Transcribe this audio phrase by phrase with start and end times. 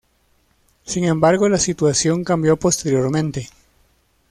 [0.83, 3.47] Sin embargo, la situación cambió posteriormente.